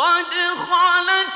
[0.00, 1.26] ولقد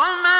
[0.00, 0.39] وما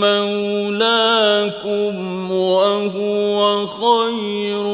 [0.00, 1.94] مولاكم
[2.32, 4.66] وهو خير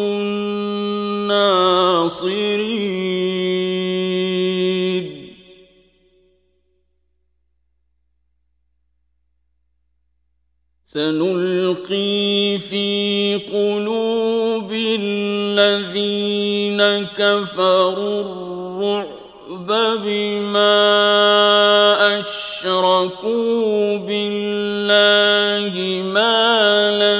[1.23, 1.65] الناصرين.
[10.87, 14.71] سنلقي في قلوب
[15.01, 16.81] الذين
[17.19, 19.71] كفروا الرعب
[20.05, 20.75] بما
[22.21, 27.14] أشركوا بالله ما لم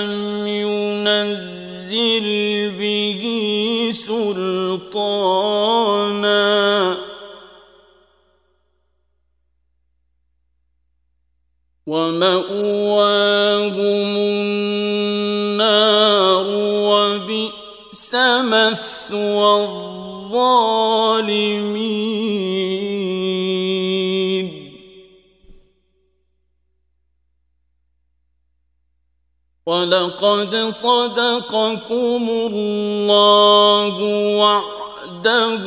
[30.05, 33.97] لقد صدقكم الله
[34.39, 35.65] وعده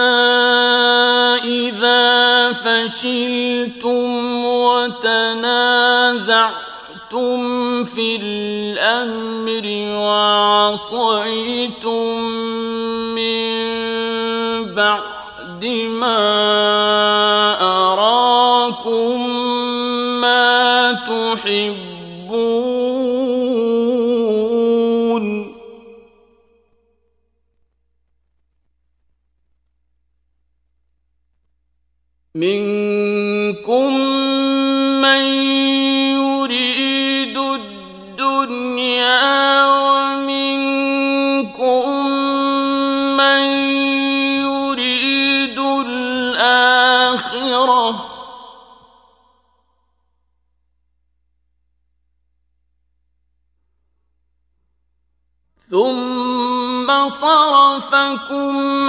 [1.46, 5.04] إذا فشلتم وتنازعتم
[7.84, 9.66] في الأمر
[10.02, 11.90] وعصيتم
[13.14, 13.46] من
[14.74, 16.65] بعد ما
[58.16, 58.85] صرفكم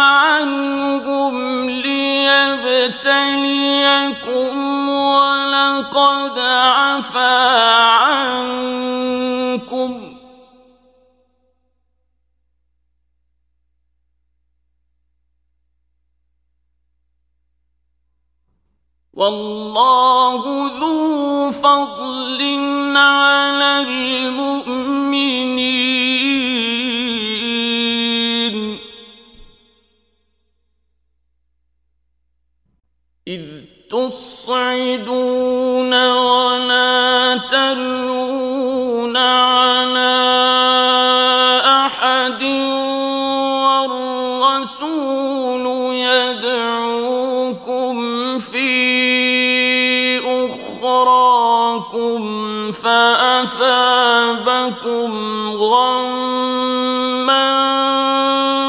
[55.69, 57.47] غما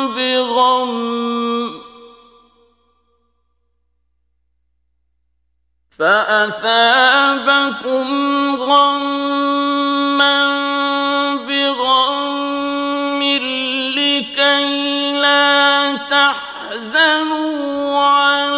[0.07, 0.93] بغم.
[5.99, 7.29] فأثابكم
[8.57, 10.39] غما
[11.49, 13.23] بغم
[13.97, 17.49] لكي لا تحزنوا
[17.99, 18.58] على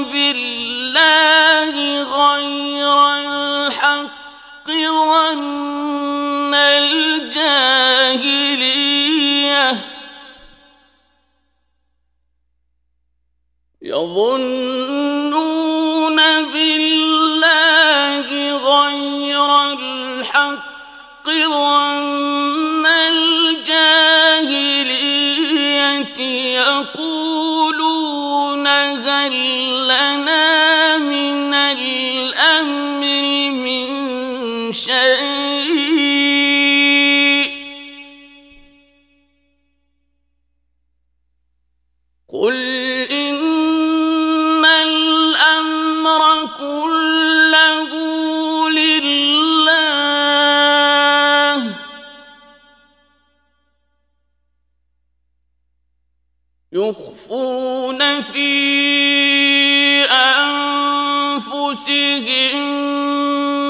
[0.03, 7.41] بالله غير الحق ظن الجاهلية
[13.81, 14.95] يظنون
[16.53, 18.27] بالله
[18.57, 22.60] غير الحق ظن
[26.55, 29.33] يقولون هل
[29.87, 33.01] لنا من الأمر
[33.51, 33.91] من
[34.71, 35.50] شيء
[58.21, 58.51] في
[61.31, 62.11] أنفسهم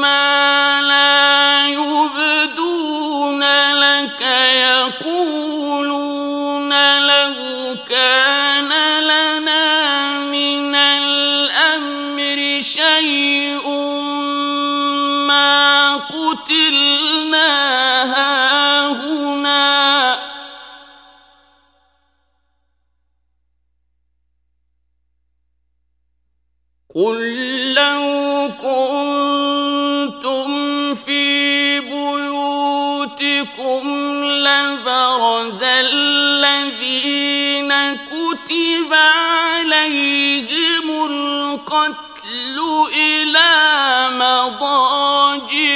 [0.01, 4.21] ما لا يبدون لك
[5.01, 5.79] يقولون
[6.99, 7.35] لو
[7.89, 8.69] كان
[9.03, 13.69] لنا من الأمر شيء
[15.27, 17.80] ما قتلنا
[27.01, 30.49] قل لو كنتم
[30.95, 33.45] في بيوتكم
[34.25, 36.93] لبرز الذين
[37.95, 40.05] كتب عليهم
[41.05, 42.59] القتل
[42.95, 43.49] إلى
[44.11, 45.71] مضاجعهم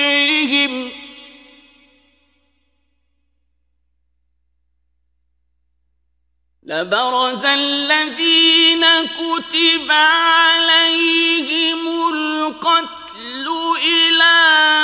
[6.64, 13.48] لبرز أبرز الذين كتب عليهم القتل
[13.86, 14.36] إلى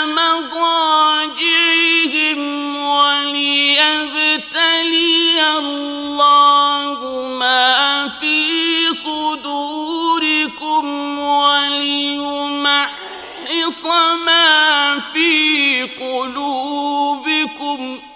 [0.05, 1.41] مضاجعهم
[2.77, 4.38] وليبتلي
[5.58, 7.00] الله
[7.39, 10.86] ما في صدوركم
[11.20, 12.86] وليمحص
[14.25, 18.11] ما في قلوبكم ۖ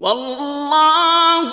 [0.00, 1.52] والله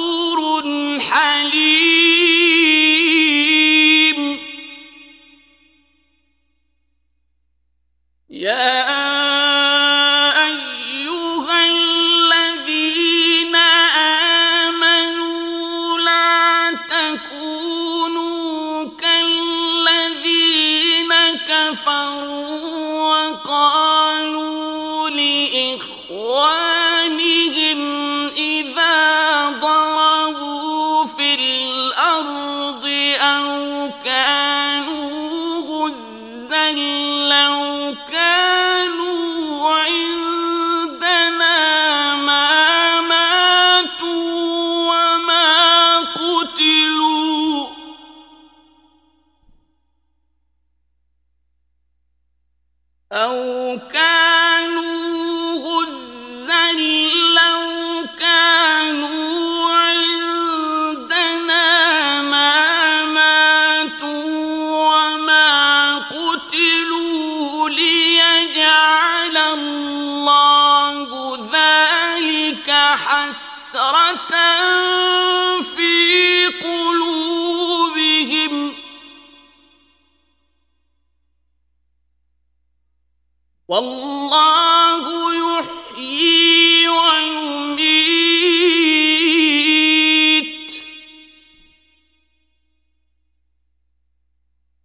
[83.71, 87.91] والله يحيي ويميت.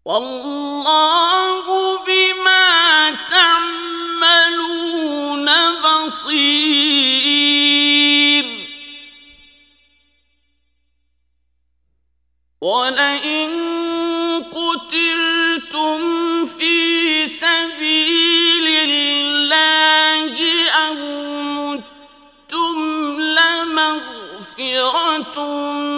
[0.05, 0.56] والله
[24.59, 25.96] مغفرة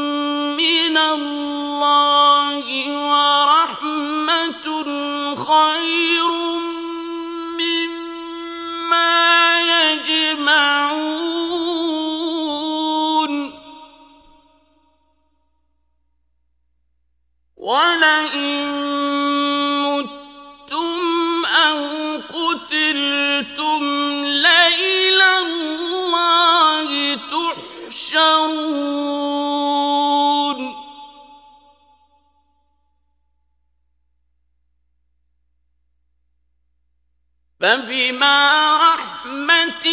[37.60, 39.88] فبما رحمة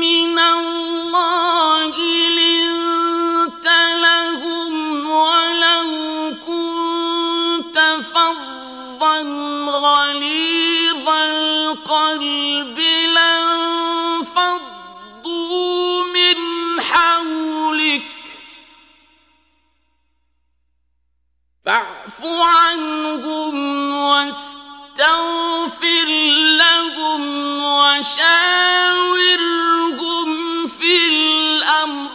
[0.00, 1.94] من الله
[2.28, 3.66] لنت
[4.02, 5.88] لهم ولو
[6.46, 7.78] كنت
[8.14, 9.22] فظا
[9.66, 12.78] غليظ القلب
[13.14, 14.54] لانفضوا
[16.04, 16.36] من
[16.80, 18.02] حولك.
[21.64, 23.54] فاعف عنهم
[23.96, 25.63] واستغفر
[28.04, 29.48] وشاورهم
[30.66, 32.10] في الأمر.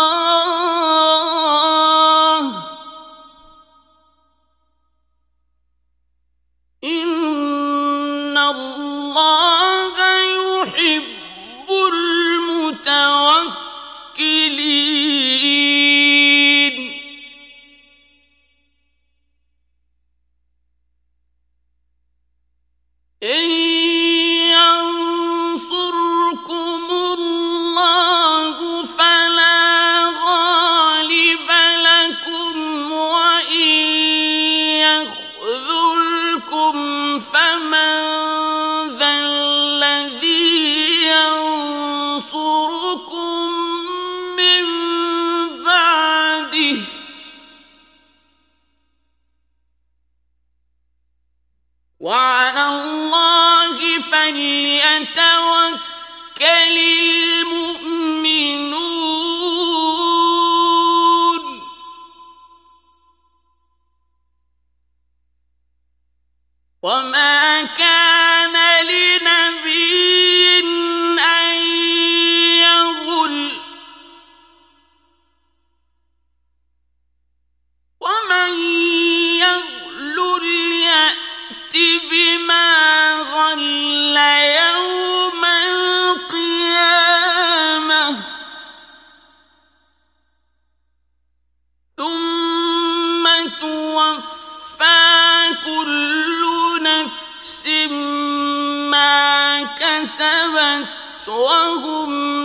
[101.29, 102.38] وهم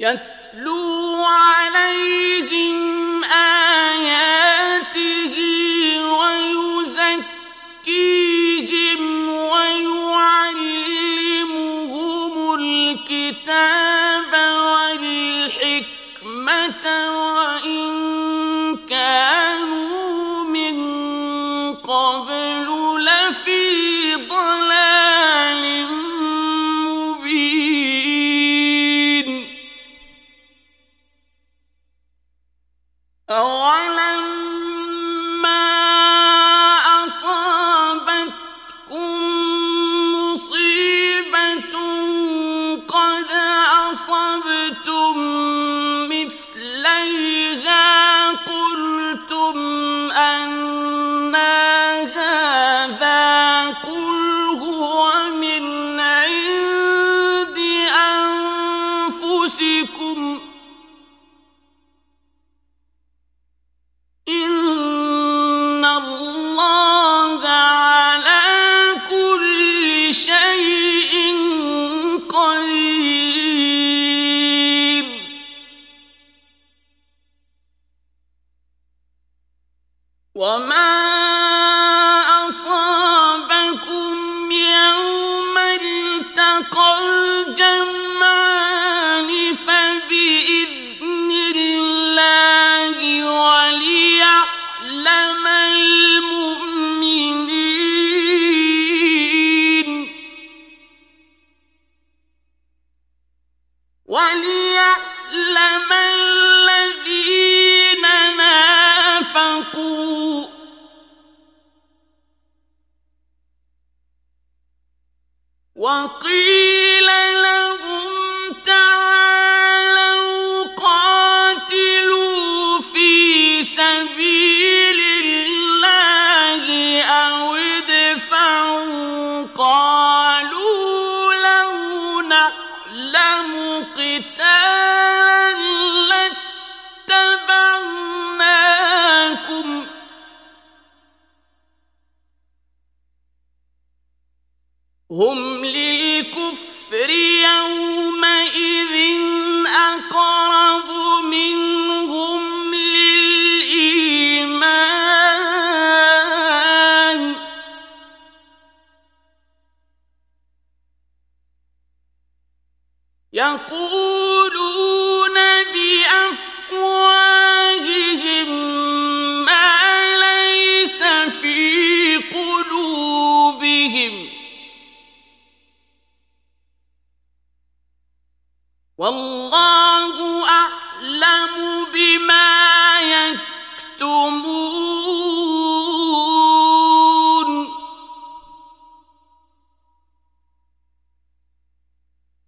[0.00, 0.20] يت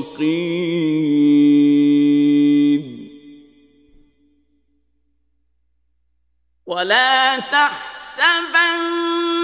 [6.66, 9.39] ولا تحسبن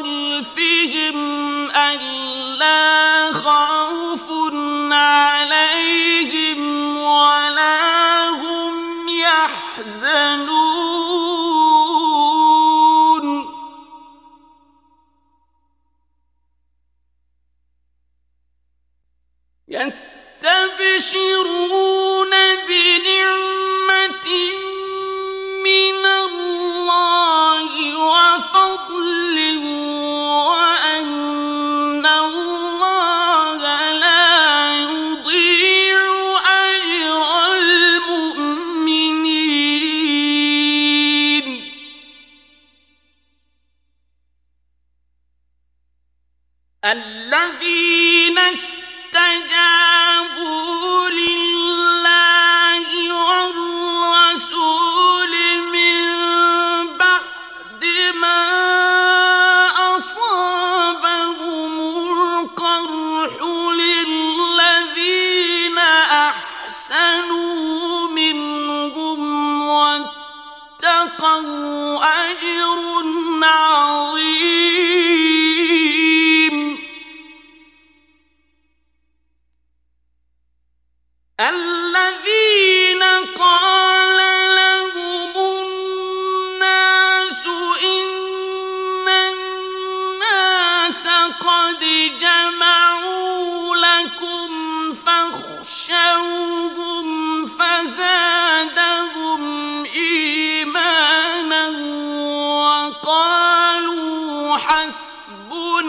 [0.00, 4.26] خلفهم ألا خوف
[4.92, 5.39] عليهم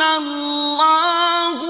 [0.02, 1.61] الله.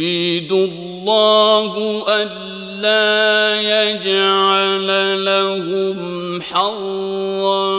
[0.00, 4.88] يريد الله ألا يجعل
[5.24, 7.78] لهم حظا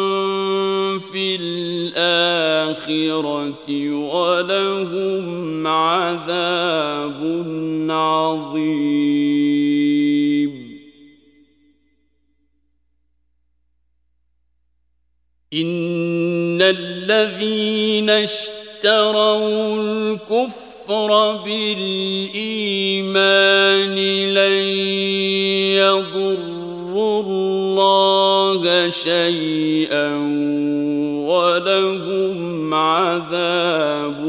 [1.00, 1.36] في
[1.92, 2.80] الآخرة
[3.94, 7.22] ولهم عذاب
[7.90, 9.51] عظيم.
[15.54, 22.76] ان الذين اشتروا الكفر بالايمان
[24.34, 24.68] لن
[25.76, 30.16] يضروا الله شيئا
[31.28, 34.22] ولهم عذاب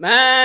[0.00, 0.39] ما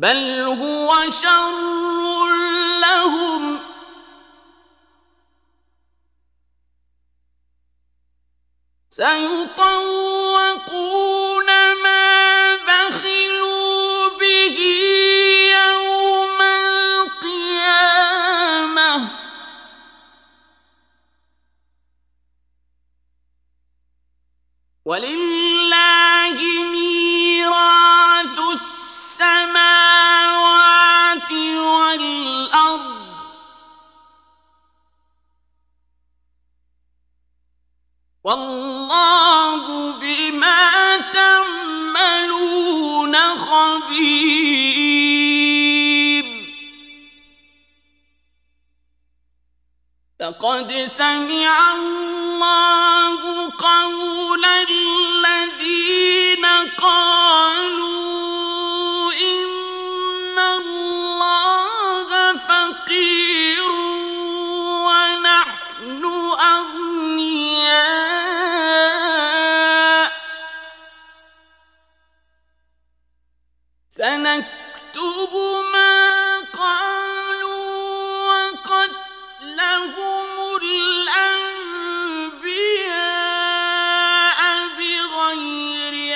[0.00, 1.52] بل هو شر
[2.80, 3.58] لهم.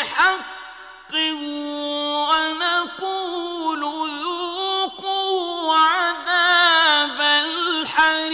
[0.04, 1.14] بغير حق
[2.30, 3.80] ونقول
[4.22, 8.28] ذوقوا عذاب الحريق.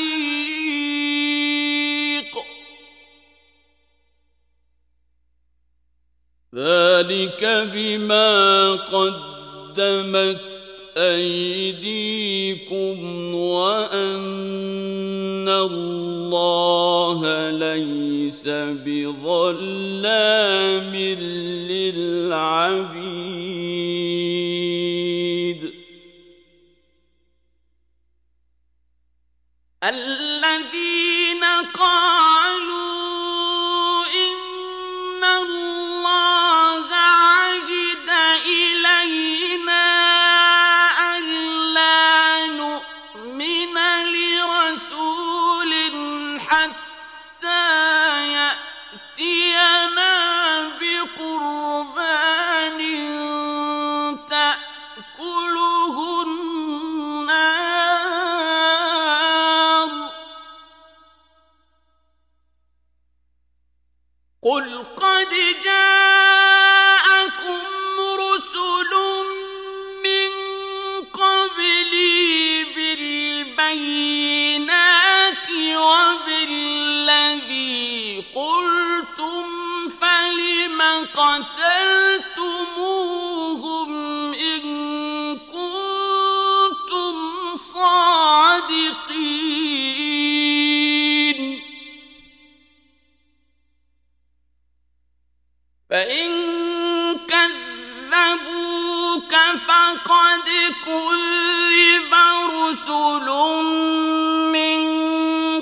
[6.55, 9.41] ذلك بما قد
[9.71, 10.50] قدمت
[11.01, 12.97] أيديكم
[13.35, 18.49] وأن الله ليس
[18.85, 19.61] بظلام
[21.71, 23.01] للعبيد.
[29.85, 31.45] الذين
[31.75, 32.90] قالوا
[81.17, 82.35] قتلتموهم
[84.35, 84.63] إن
[85.39, 87.17] كنتم
[87.57, 89.31] صادقين.
[95.91, 96.31] فإن
[97.29, 98.81] كذبوك
[99.69, 100.49] فقد
[100.87, 102.15] كذب
[102.51, 103.29] رسل
[104.53, 104.81] من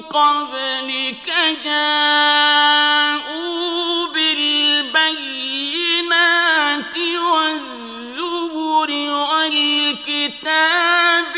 [0.02, 1.28] قبلك
[1.64, 2.97] جاءوا
[10.58, 11.37] الكتاب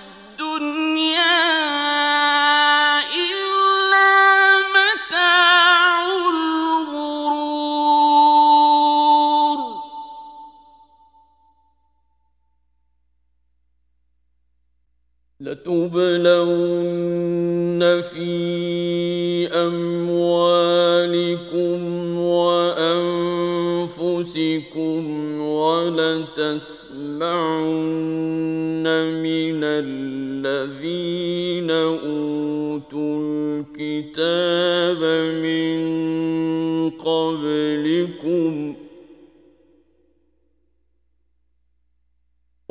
[15.61, 16.81] لتبلون
[18.01, 20.99] في أموالكم
[22.17, 23.81] وأنفسكم
[25.41, 26.41] ولتسمعن
[29.23, 30.91] من الذين
[31.71, 33.21] أوتوا
[33.79, 35.01] الكتاب
[35.43, 35.81] من
[36.89, 38.70] قبلكم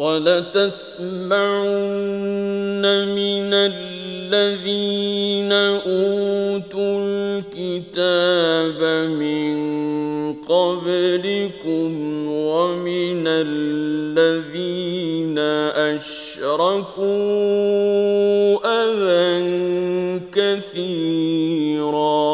[0.01, 1.21] ولتسمعن
[3.13, 8.81] من الذين أوتوا الكتاب
[9.13, 9.53] من
[10.41, 11.91] قبلكم
[12.33, 15.37] ومن الذين
[15.99, 17.03] أشركوا
[18.65, 19.29] اذى
[20.33, 22.33] كثيرا.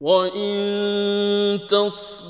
[0.00, 2.21] وإن تصبروا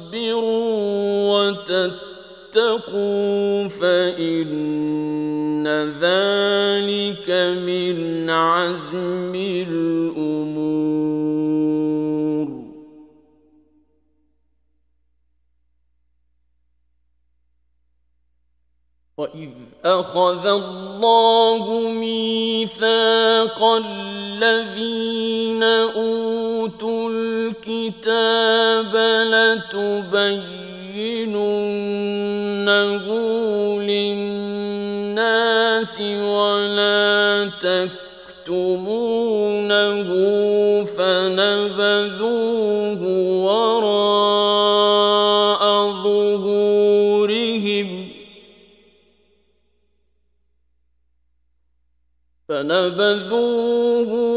[2.52, 5.68] وتتقوا فإن
[6.00, 7.28] ذلك
[7.66, 10.52] من عزم الأمور.
[19.18, 19.50] واذ
[19.84, 27.10] اخذ الله ميثاق الذين اوتوا
[27.52, 28.96] الكتاب
[29.32, 30.26] لتبيننه
[33.82, 35.14] للناس
[36.00, 37.50] ولا
[38.46, 38.88] تكتمونه
[40.84, 42.22] فنبذوه
[43.44, 44.82] وراء
[46.02, 47.88] ظهورهم
[52.48, 54.31] فنبذوه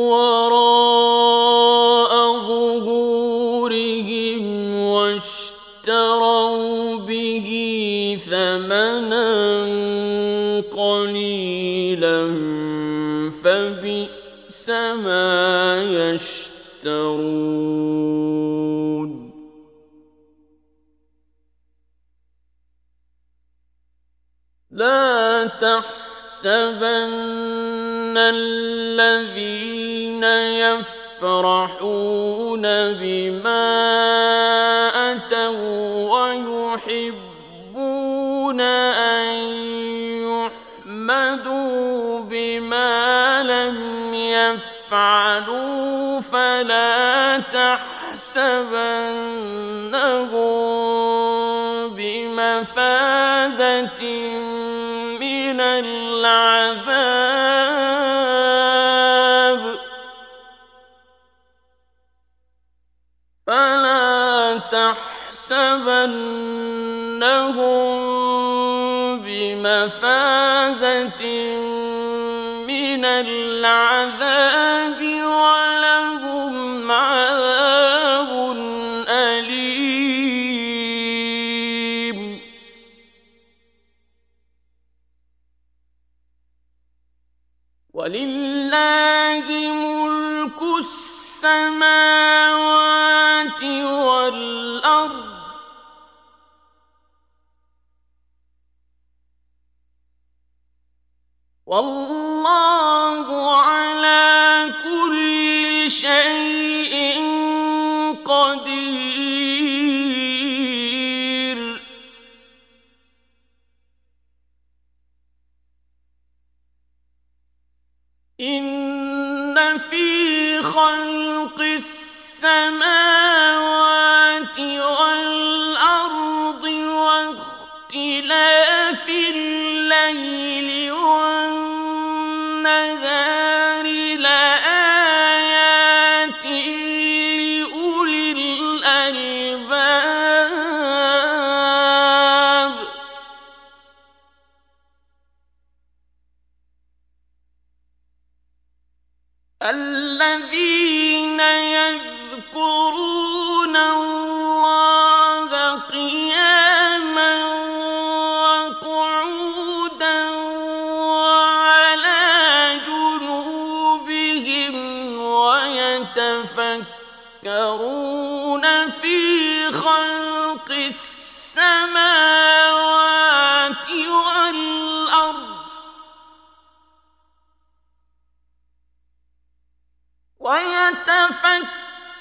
[101.68, 106.25] والله على كل شيء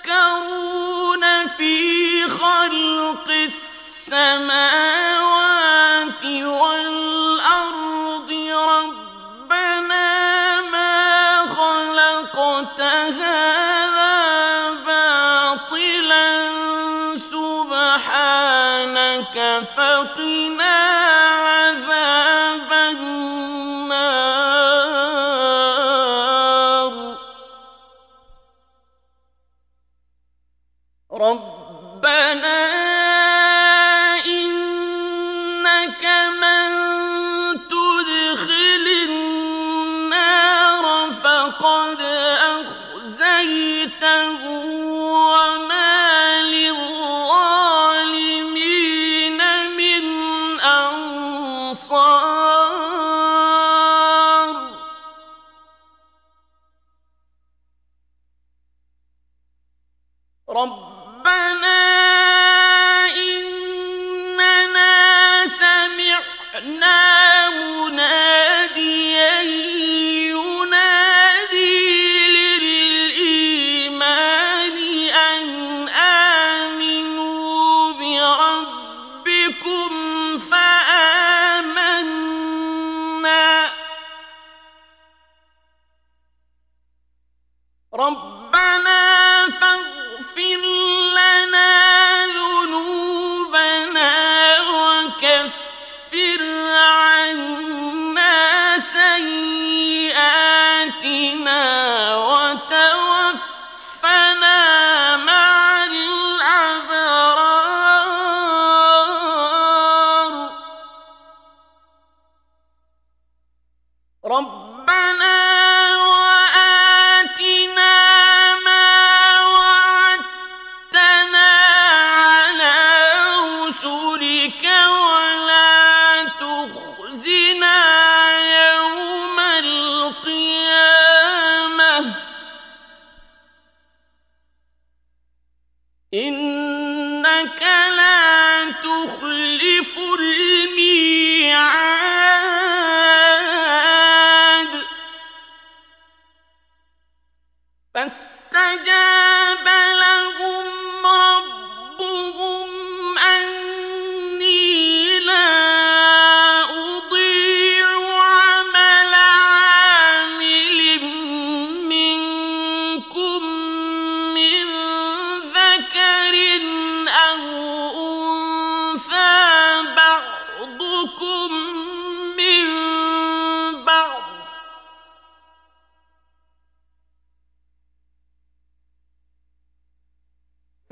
[0.04, 4.64] يتفكرون في خلق السماوات
[6.44, 8.30] والأرض
[8.68, 10.08] ربنا
[10.60, 10.92] ما
[11.46, 14.14] خلقت هذا
[14.86, 16.54] باطلا.
[17.94, 18.56] سبحانك
[19.76, 21.13] فقنا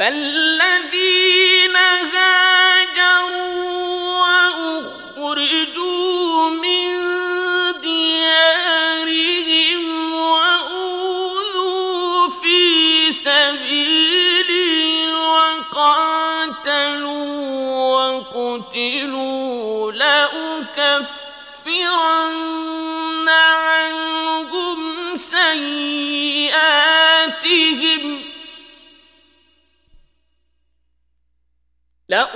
[0.02, 1.76] فالذين
[2.14, 3.62] هاجروا
[5.16, 6.88] وأخرجوا من
[7.80, 9.82] ديارهم
[10.14, 11.88] وأوذوا
[12.42, 12.60] في
[13.12, 16.42] سبيلي وقاتلوا
[18.34, 21.12] وقتلوا لأكفرن
[32.12, 32.26] لا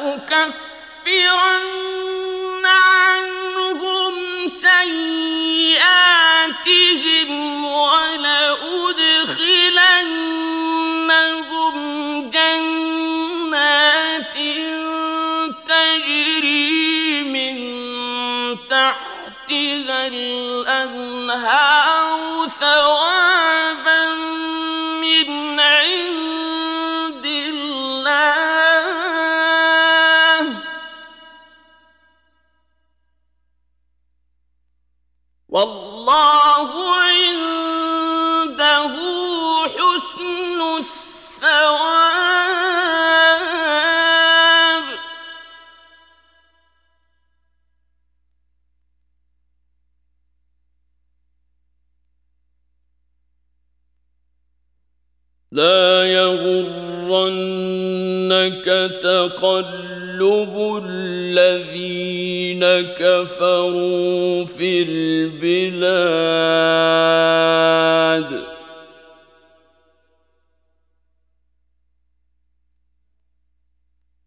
[62.98, 65.96] كفروا في البلاد.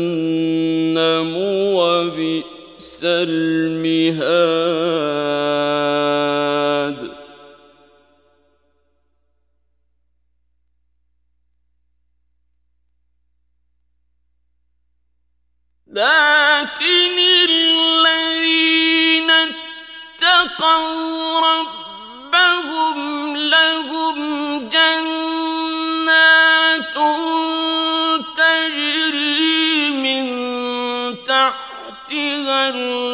[1.74, 4.61] وبئس المهاد.
[32.71, 33.10] تحتها